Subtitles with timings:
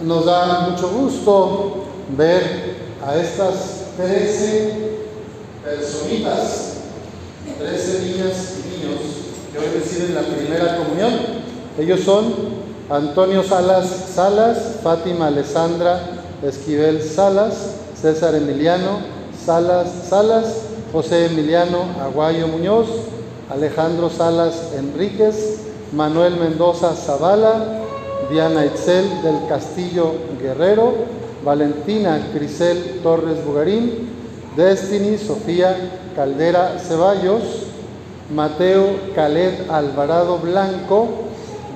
[0.00, 1.84] Nos da mucho gusto
[2.16, 4.98] ver a estas 13
[5.64, 6.74] personitas,
[7.58, 9.00] 13 niñas y niños
[9.52, 11.12] que hoy reciben la primera comunión.
[11.76, 12.32] Ellos son
[12.88, 16.00] Antonio Salas Salas, Fátima Alessandra
[16.44, 17.54] Esquivel Salas,
[18.00, 19.00] César Emiliano
[19.44, 20.46] Salas Salas,
[20.92, 22.86] José Emiliano Aguayo Muñoz,
[23.50, 25.58] Alejandro Salas Enríquez,
[25.92, 27.87] Manuel Mendoza Zavala,
[28.30, 30.92] Diana Itzel del Castillo Guerrero,
[31.44, 34.08] Valentina Crisel Torres Bugarín,
[34.56, 35.74] Destiny Sofía
[36.14, 37.42] Caldera Ceballos,
[38.34, 41.08] Mateo Caled Alvarado Blanco,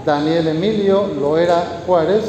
[0.04, 2.24] Daniel Emilio Loera Juárez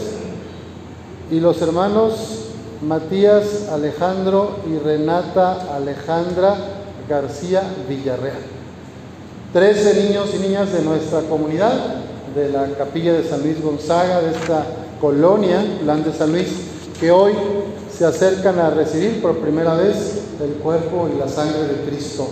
[1.31, 2.43] y los hermanos
[2.81, 6.55] Matías Alejandro y Renata Alejandra
[7.09, 8.37] García Villarreal.
[9.51, 12.02] Trece niños y niñas de nuestra comunidad,
[12.35, 14.65] de la capilla de San Luis Gonzaga, de esta
[14.99, 16.47] colonia, Plan de San Luis,
[16.99, 17.33] que hoy
[17.95, 22.27] se acercan a recibir por primera vez el cuerpo y la sangre de Cristo.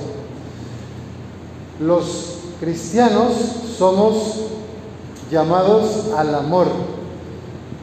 [1.80, 3.34] Los cristianos
[3.78, 4.42] somos
[5.32, 6.68] llamados al amor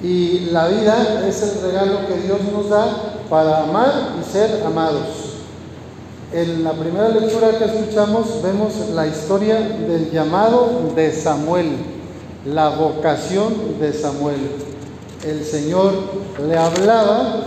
[0.03, 5.29] y la vida es el regalo que Dios nos da para amar y ser amados.
[6.33, 11.98] En la primera lectura que escuchamos vemos la historia del llamado de Samuel,
[12.45, 14.37] la vocación de Samuel.
[15.27, 15.93] El Señor
[16.47, 17.43] le hablaba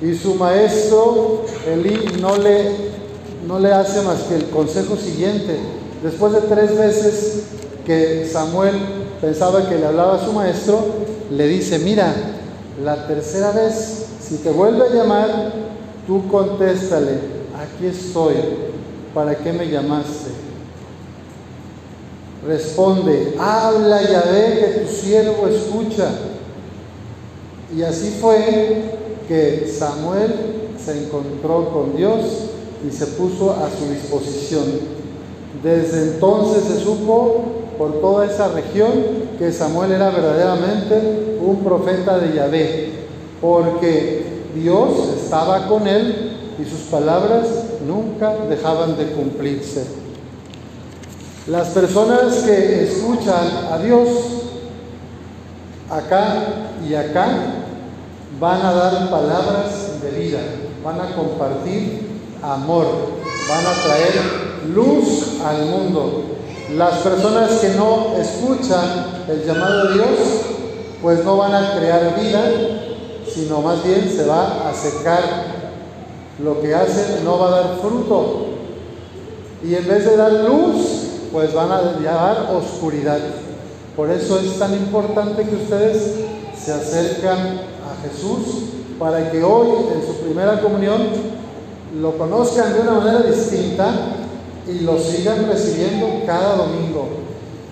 [0.00, 2.70] y su maestro Elí no le,
[3.46, 5.58] no le hace más que el consejo siguiente.
[6.02, 7.42] Después de tres veces
[7.86, 8.74] que Samuel
[9.20, 10.84] pensaba que le hablaba a su maestro,
[11.30, 12.12] le dice, mira,
[12.82, 15.52] la tercera vez, si te vuelve a llamar,
[16.06, 17.18] tú contéstale,
[17.56, 18.34] aquí estoy,
[19.14, 20.41] ¿para qué me llamaste?
[22.46, 26.10] Responde, habla ve que tu siervo escucha.
[27.76, 28.82] Y así fue
[29.28, 30.34] que Samuel
[30.84, 32.20] se encontró con Dios
[32.86, 34.64] y se puso a su disposición.
[35.62, 37.44] Desde entonces se supo
[37.78, 38.90] por toda esa región
[39.38, 42.90] que Samuel era verdaderamente un profeta de Yahvé,
[43.40, 44.24] porque
[44.54, 44.90] Dios
[45.22, 47.46] estaba con él y sus palabras
[47.86, 50.01] nunca dejaban de cumplirse.
[51.48, 54.08] Las personas que escuchan a Dios
[55.90, 56.44] acá
[56.88, 57.26] y acá
[58.38, 60.38] van a dar palabras de vida,
[60.84, 62.86] van a compartir amor,
[63.48, 66.22] van a traer luz al mundo.
[66.76, 70.18] Las personas que no escuchan el llamado de Dios,
[71.02, 72.40] pues no van a crear vida,
[73.28, 75.22] sino más bien se va a secar.
[76.40, 78.46] Lo que hacen no va a dar fruto.
[79.64, 80.91] Y en vez de dar luz,
[81.32, 83.18] pues van a llevar oscuridad.
[83.96, 86.14] Por eso es tan importante que ustedes
[86.62, 88.64] se acercan a Jesús
[88.98, 91.00] para que hoy en su primera comunión
[92.00, 93.92] lo conozcan de una manera distinta
[94.66, 97.08] y lo sigan recibiendo cada domingo.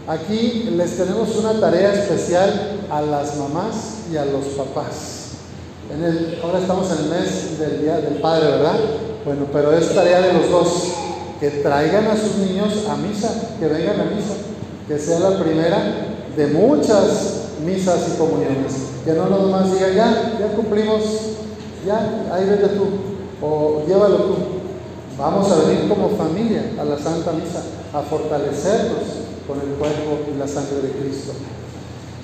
[0.09, 5.21] Aquí les tenemos una tarea especial a las mamás y a los papás.
[5.95, 8.77] En el, ahora estamos en el mes del Día del Padre, ¿verdad?
[9.25, 10.89] Bueno, pero es tarea de los dos,
[11.41, 14.35] que traigan a sus niños a misa, que vengan a misa,
[14.87, 15.79] que sea la primera
[16.37, 18.75] de muchas misas y comuniones.
[19.05, 21.03] Que no nomás diga, ya, ya cumplimos,
[21.87, 22.87] ya, ahí vete tú,
[23.41, 24.37] o llévalo tú.
[25.17, 27.63] Vamos a venir como familia a la Santa Misa,
[27.93, 29.03] a fortalecernos
[29.47, 31.33] con el cuerpo y la sangre de Cristo.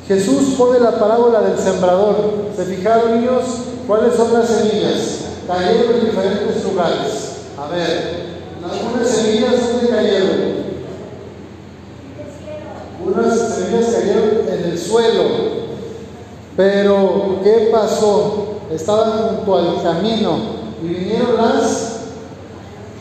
[0.07, 2.51] Jesús pone la parábola del sembrador.
[2.55, 3.43] ¿Se fijaron niños
[3.87, 5.21] cuáles son las semillas?
[5.49, 7.33] Cayeron en diferentes lugares.
[7.59, 8.16] A ver,
[8.71, 10.57] algunas semillas ¿dónde cayeron?
[13.05, 15.23] Unas semillas cayeron en el suelo.
[16.57, 18.61] Pero, ¿qué pasó?
[18.73, 20.39] Estaban junto al camino
[20.83, 22.01] y vinieron las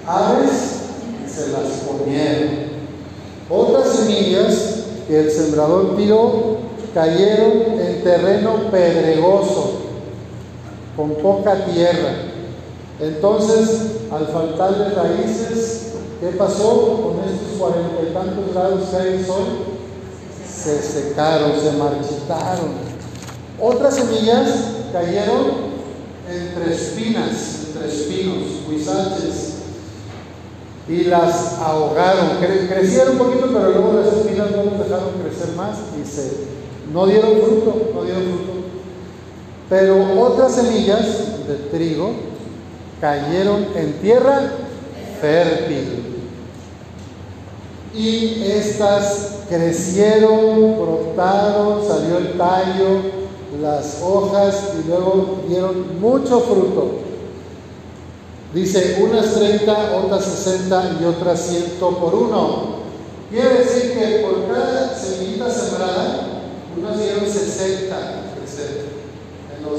[0.05, 0.81] aves
[1.25, 2.65] y se las comieron.
[3.49, 6.57] Otras semillas que el sembrador tiró
[6.93, 9.81] cayeron en terreno pedregoso,
[10.95, 12.34] con poca tierra.
[13.00, 13.81] Entonces,
[14.12, 19.45] al faltarle raíces, ¿qué pasó con estos cuarenta y tantos grados que hay sol?
[20.47, 22.95] Se secaron, se marchitaron.
[23.59, 24.50] Otras semillas
[24.94, 25.75] cayeron
[26.30, 29.56] entre espinas, entre espinos, huizaches,
[30.88, 32.38] y las ahogaron.
[32.39, 36.56] crecieron un poquito, pero luego las espinas no los dejaron crecer más y se
[36.94, 38.53] no dieron fruto, no dieron fruto.
[39.68, 42.12] Pero otras semillas de trigo
[43.01, 44.51] cayeron en tierra
[45.21, 46.03] fértil.
[47.94, 53.01] Y estas crecieron, brotaron, salió el tallo,
[53.62, 57.06] las hojas y luego dieron mucho fruto.
[58.53, 62.75] Dice, unas 30, otras 60 y otras 100 por uno.
[63.30, 66.42] Quiere decir que por cada semillita sembrada,
[66.77, 67.95] unos dieron 60
[68.38, 68.86] crecer.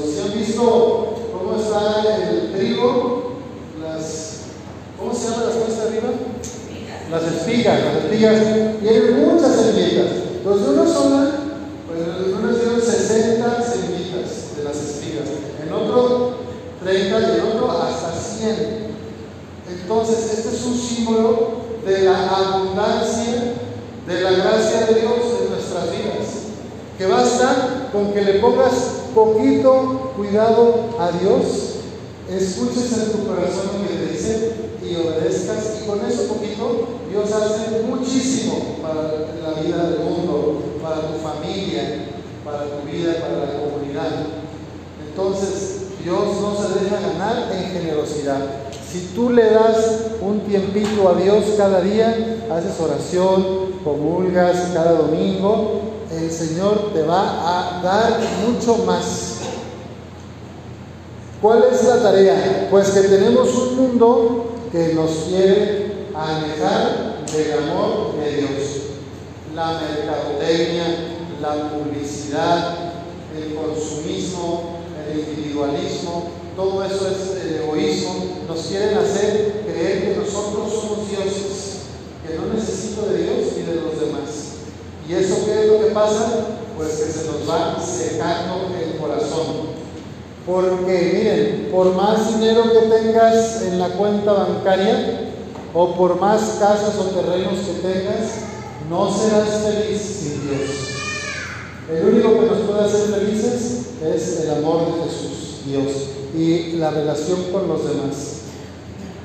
[0.05, 1.16] ¿Si han visto
[1.47, 3.37] cómo está el trigo?
[3.81, 4.39] Las,
[4.99, 6.09] ¿Cómo se llaman las cosas arriba?
[7.09, 7.79] Las espigas.
[7.83, 8.43] Las espigas
[8.81, 10.07] tienen muchas semillitas.
[10.37, 11.31] Entonces, una sola,
[11.87, 11.99] pues
[12.37, 15.27] unos dieron 60 semillitas de las espigas.
[15.65, 16.37] En otro,
[16.83, 18.87] 30 y en otro hasta 100.
[19.81, 21.49] Entonces, este es un símbolo
[21.85, 23.53] de la abundancia
[24.05, 26.27] de la gracia de Dios en nuestras vidas.
[26.97, 31.77] Que basta con que le pongas poquito cuidado a Dios,
[32.29, 34.51] escuches en tu corazón lo que te dice
[34.85, 35.81] y obedezcas.
[35.81, 39.01] Y con eso poquito, Dios hace muchísimo para
[39.41, 42.05] la vida del mundo, para tu familia,
[42.45, 44.27] para tu vida, para la comunidad.
[45.09, 48.37] Entonces, Dios no se deja ganar en generosidad.
[48.87, 55.86] Si tú le das un tiempito a Dios cada día, haces oración, comulgas cada domingo,
[56.17, 59.37] el Señor te va a dar mucho más.
[61.41, 62.67] ¿Cuál es la tarea?
[62.71, 68.49] Pues que tenemos un mundo que nos quiere alejar del amor de Dios.
[69.53, 70.85] La mercadotecnia,
[71.41, 72.75] la publicidad,
[73.35, 74.79] el consumismo,
[75.11, 76.23] el individualismo,
[76.55, 78.15] todo eso es el egoísmo,
[78.47, 81.81] nos quieren hacer creer que nosotros somos dioses,
[82.25, 84.56] que no necesito de Dios ni de los demás.
[85.07, 86.47] ¿Y eso qué es lo que pasa?
[86.75, 89.77] Pues que se nos va secando el corazón.
[90.45, 95.31] Porque miren, por más dinero que tengas en la cuenta bancaria,
[95.73, 98.31] o por más casas o terrenos que tengas,
[98.89, 100.87] no serás feliz sin Dios.
[101.89, 105.91] El único que nos puede hacer felices es el amor de Jesús, Dios
[106.35, 108.37] y la relación con los demás.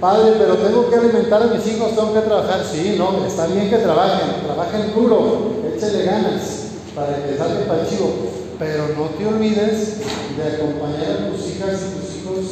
[0.03, 2.61] Padre, pero tengo que alimentar a mis hijos, tengo que trabajar.
[2.67, 6.43] Sí, no, está bien que trabajen, trabajen duro, échele ganas
[6.93, 8.11] para que salga para chivo.
[8.59, 9.99] Pero no te olvides
[10.37, 12.45] de acompañar a tus hijas y tus hijos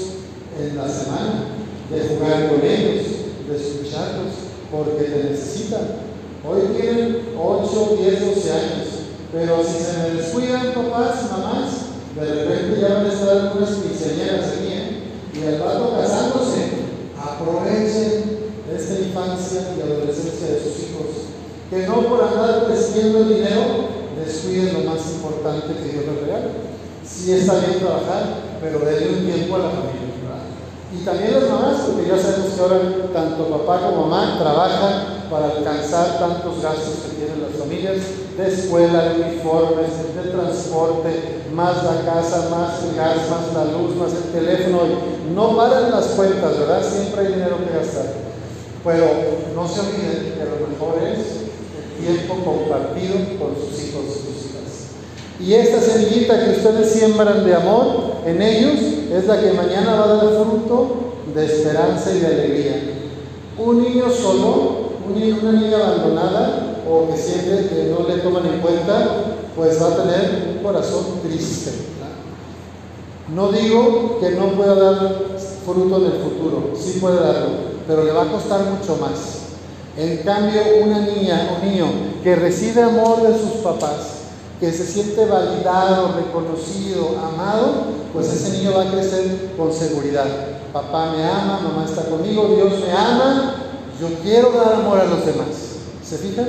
[0.63, 1.59] en la semana,
[1.91, 3.07] de jugar con ellos,
[3.49, 4.31] de escucharlos,
[4.71, 6.07] porque te necesitan.
[6.49, 8.87] Hoy tienen 8, 10, 12 años,
[9.33, 11.71] pero si se me descuidan papás y mamás,
[12.15, 15.03] de repente ya van a estar algunas quinceañeras aquí, ¿eh?
[15.35, 16.81] Y al rato casándose,
[17.21, 18.41] aprovechen
[18.75, 21.29] esta infancia y adolescencia de sus hijos.
[21.71, 23.63] Que no por andar creciendo el dinero
[24.19, 26.51] descuiden lo más importante que Dios les regala.
[27.07, 30.11] Sí está bien trabajar, pero denle un tiempo a la familia.
[30.93, 32.81] Y también las mamás, porque ya sabemos que ahora
[33.15, 37.99] tanto papá como mamá trabajan para alcanzar tantos gastos que tienen las familias,
[38.37, 43.95] de escuela, de uniformes, de transporte, más la casa, más el gas, más la luz,
[43.95, 44.81] más el teléfono.
[45.33, 46.83] No paran las cuentas, ¿verdad?
[46.83, 48.07] Siempre hay dinero que gastar.
[48.85, 49.07] Pero
[49.55, 51.50] no se olviden que lo mejor es
[52.01, 54.91] tiempo compartido con sus hijos y sus hijas.
[55.41, 58.81] Y esta semillita que ustedes siembran de amor en ellos
[59.13, 62.83] es la que mañana va a dar fruto de esperanza y de alegría.
[63.59, 69.09] Un niño solo una niña abandonada o que siente que no le toman en cuenta,
[69.57, 71.73] pues va a tener un corazón triste.
[73.35, 75.17] No digo que no pueda dar
[75.65, 77.49] fruto en el futuro, sí puede darlo,
[77.87, 79.40] pero le va a costar mucho más.
[79.97, 81.87] En cambio, una niña o niño
[82.23, 84.21] que recibe amor de sus papás,
[84.61, 90.27] que se siente validado, reconocido, amado, pues ese niño va a crecer con seguridad.
[90.73, 93.55] Papá me ama, mamá está conmigo, Dios me ama,
[94.01, 95.49] yo quiero dar amor a los demás.
[96.05, 96.47] ¿Se fijan?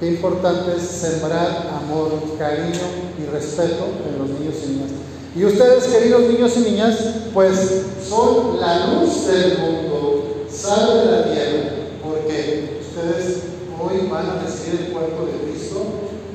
[0.00, 2.80] Qué importante es sembrar amor, cariño
[3.18, 4.90] y respeto en los niños y niñas.
[5.34, 6.96] Y ustedes, queridos niños y niñas,
[7.32, 11.71] pues son la luz del mundo, sal de la tierra,
[13.92, 15.84] hoy van a recibir el cuerpo de Cristo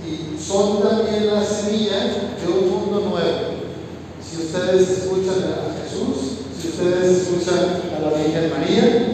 [0.05, 3.57] y son también la semilla de un mundo nuevo.
[4.21, 9.07] Si ustedes escuchan a Jesús, si ustedes escuchan a la Virgen María,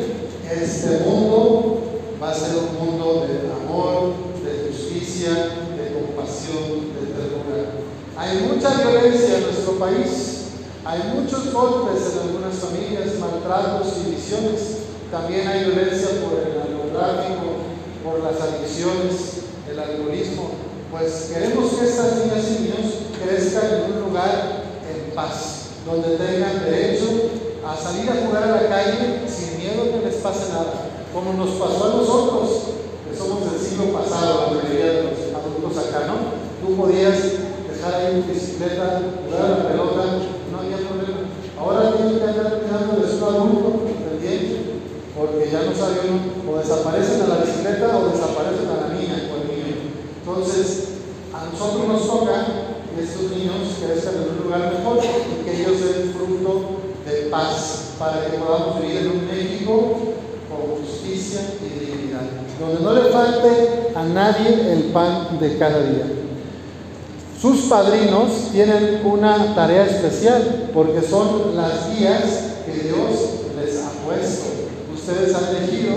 [0.51, 1.81] este mundo
[2.21, 7.71] va a ser un mundo de amor, de justicia, de compasión, de ternura.
[8.17, 10.43] Hay mucha violencia en nuestro país,
[10.85, 14.77] hay muchos golpes en algunas familias, maltratos y visiones.
[15.09, 17.72] También hay violencia por el narcotráfico,
[18.03, 20.51] por las adicciones, el alcoholismo.
[20.91, 22.93] Pues queremos que estas niñas y niños
[23.23, 27.07] crezcan en un lugar en paz, donde tengan derecho
[27.65, 31.55] a salir a jugar a la calle sin miedo que les pase nada, como nos
[31.55, 32.49] pasó a nosotros,
[33.09, 36.43] que somos del siglo pasado, la mayoría de los adultos acá, ¿no?
[36.59, 37.17] Tú podías
[37.71, 40.03] dejar ahí en bicicleta, jugar a la pelota,
[40.51, 41.31] no había problema.
[41.57, 44.77] Ahora tienen que andar cuidando de su adulto pendiente,
[45.17, 45.49] porque
[45.81, 49.75] o desaparecen a la bicicleta o desaparecen a la niña o el niño.
[50.19, 50.89] Entonces,
[51.33, 52.45] a nosotros nos toca
[52.95, 57.95] que estos niños crezcan en un lugar mejor y que ellos den fruto de paz
[57.97, 59.97] para que podamos vivir en un México
[60.47, 62.21] con justicia y dignidad,
[62.59, 66.05] donde no le falte a nadie el pan de cada día.
[67.41, 73.09] Sus padrinos tienen una tarea especial porque son las guías que Dios
[73.59, 74.62] les ha puesto.
[75.05, 75.95] Ustedes han elegido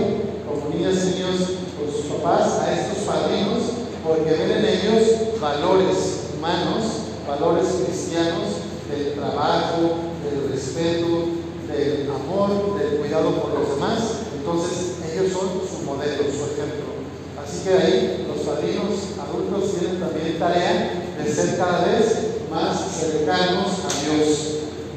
[0.50, 1.38] como niñas y niños
[1.78, 3.62] por sus papás a estos padrinos
[4.02, 11.38] porque ven en ellos valores humanos, valores cristianos del trabajo, del respeto,
[11.70, 14.26] del amor, del cuidado por los demás.
[14.36, 16.98] Entonces ellos son su modelo, su ejemplo.
[17.38, 18.90] Así que ahí los padrinos
[19.22, 24.38] adultos tienen también tarea de ser cada vez más cercanos a Dios,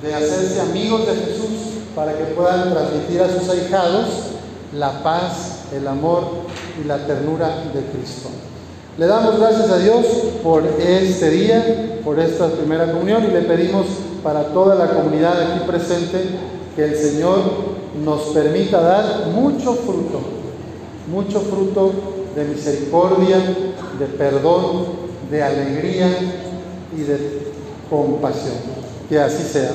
[0.01, 4.05] de hacerse amigos de Jesús para que puedan transmitir a sus ahijados
[4.73, 6.23] la paz, el amor
[6.81, 8.29] y la ternura de Cristo.
[8.97, 10.05] Le damos gracias a Dios
[10.43, 13.85] por este día, por esta primera comunión y le pedimos
[14.23, 16.21] para toda la comunidad aquí presente
[16.75, 17.39] que el Señor
[18.03, 20.19] nos permita dar mucho fruto,
[21.09, 21.91] mucho fruto
[22.35, 23.37] de misericordia,
[23.97, 24.85] de perdón,
[25.31, 26.07] de alegría
[26.95, 27.51] y de
[27.89, 28.55] compasión.
[29.07, 29.71] Que así sea.